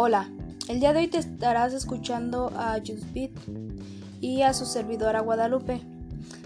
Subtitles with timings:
[0.00, 0.30] Hola,
[0.68, 3.36] el día de hoy te estarás escuchando a Judith
[4.20, 5.80] y a su servidora Guadalupe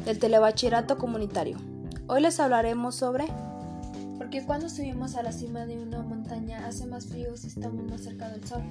[0.07, 1.59] del Telebachillerato Comunitario.
[2.07, 3.27] Hoy les hablaremos sobre
[4.17, 7.85] ¿Por qué cuando subimos a la cima de una montaña hace más frío si estamos
[7.85, 8.63] más cerca del sol?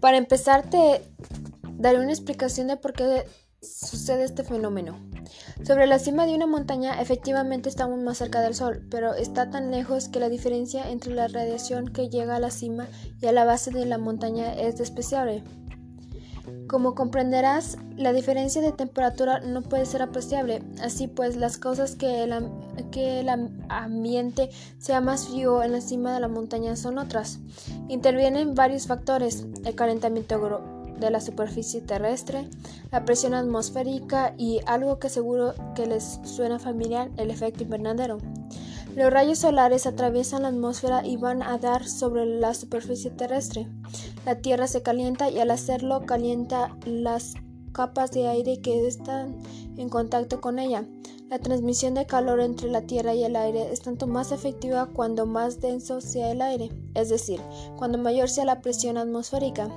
[0.00, 1.14] Para empezar te
[1.78, 3.26] daré una explicación de por qué
[3.62, 4.98] sucede este fenómeno.
[5.64, 9.70] Sobre la cima de una montaña efectivamente estamos más cerca del Sol, pero está tan
[9.70, 12.88] lejos que la diferencia entre la radiación que llega a la cima
[13.20, 15.44] y a la base de la montaña es despreciable.
[16.66, 22.24] Como comprenderás, la diferencia de temperatura no puede ser apreciable, así pues las causas que
[22.24, 22.34] el,
[22.90, 23.28] que el
[23.68, 27.38] ambiente sea más frío en la cima de la montaña son otras.
[27.88, 32.48] Intervienen varios factores, el calentamiento de la superficie terrestre,
[32.90, 38.18] la presión atmosférica y algo que seguro que les suena familiar, el efecto invernadero.
[38.94, 43.66] Los rayos solares atraviesan la atmósfera y van a dar sobre la superficie terrestre.
[44.26, 47.34] La Tierra se calienta y al hacerlo calienta las
[47.72, 49.38] capas de aire que están
[49.78, 50.84] en contacto con ella.
[51.30, 55.24] La transmisión de calor entre la Tierra y el aire es tanto más efectiva cuando
[55.24, 57.40] más denso sea el aire, es decir,
[57.78, 59.70] cuando mayor sea la presión atmosférica.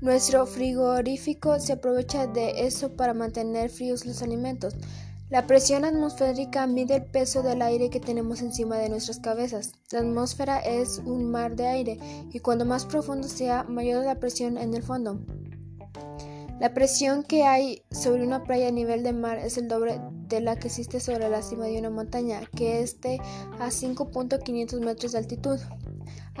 [0.00, 4.74] Nuestro frigorífico se aprovecha de eso para mantener fríos los alimentos.
[5.28, 9.72] La presión atmosférica mide el peso del aire que tenemos encima de nuestras cabezas.
[9.92, 11.98] La atmósfera es un mar de aire
[12.32, 15.20] y cuando más profundo sea, mayor la presión en el fondo.
[16.60, 20.40] La presión que hay sobre una playa a nivel de mar es el doble de
[20.40, 23.18] la que existe sobre la cima de una montaña, que esté
[23.58, 25.58] a 5.500 metros de altitud.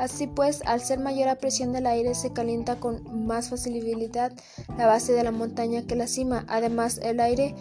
[0.00, 4.32] Así pues, al ser mayor la presión del aire, se calienta con más facilidad
[4.78, 6.46] la base de la montaña que la cima.
[6.48, 7.54] Además, el aire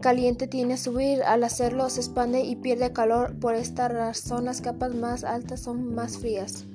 [0.00, 3.36] caliente tiene a subir, al hacerlo se expande y pierde calor.
[3.40, 6.66] Por esta razón, las capas más altas son más frías.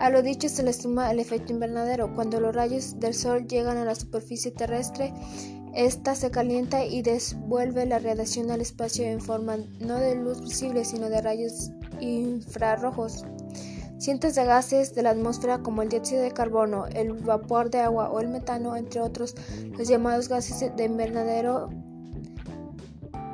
[0.00, 2.14] A lo dicho se le suma el efecto invernadero.
[2.14, 5.12] Cuando los rayos del sol llegan a la superficie terrestre,
[5.74, 10.86] esta se calienta y devuelve la radiación al espacio en forma no de luz visible,
[10.86, 13.26] sino de rayos infrarrojos.
[13.98, 18.10] Cientos de gases de la atmósfera como el dióxido de carbono, el vapor de agua
[18.10, 19.34] o el metano, entre otros,
[19.76, 21.70] los llamados gases de invernadero,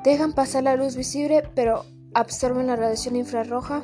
[0.05, 1.85] dejan pasar la luz visible pero
[2.15, 3.83] absorben la radiación infrarroja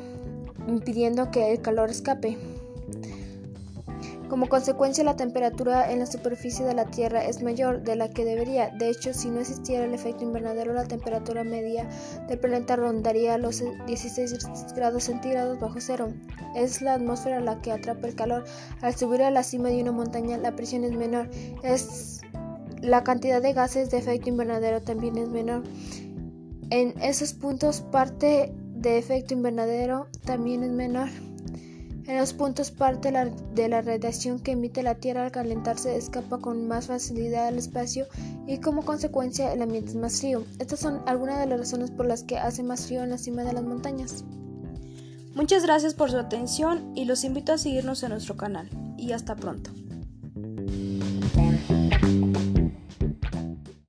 [0.67, 2.37] impidiendo que el calor escape.
[4.29, 8.23] Como consecuencia, la temperatura en la superficie de la Tierra es mayor de la que
[8.23, 8.69] debería.
[8.69, 11.89] De hecho, si no existiera el efecto invernadero, la temperatura media
[12.27, 14.37] del planeta rondaría los 16
[14.75, 16.13] grados centígrados bajo cero.
[16.55, 18.45] Es la atmósfera la que atrapa el calor.
[18.81, 21.27] Al subir a la cima de una montaña, la presión es menor.
[21.63, 22.21] Es
[22.81, 25.63] la cantidad de gases de efecto invernadero también es menor.
[26.69, 31.09] En esos puntos, parte de efecto invernadero también es menor.
[32.09, 33.13] En los puntos parte
[33.53, 38.07] de la radiación que emite la Tierra al calentarse escapa con más facilidad al espacio
[38.47, 40.43] y como consecuencia el ambiente es más frío.
[40.57, 43.43] Estas son algunas de las razones por las que hace más frío en la cima
[43.43, 44.23] de las montañas.
[45.35, 48.67] Muchas gracias por su atención y los invito a seguirnos en nuestro canal.
[48.97, 49.69] Y hasta pronto.